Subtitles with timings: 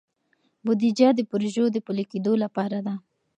[0.65, 2.95] بودیجه د پروژو د پلي کیدو لپاره ده.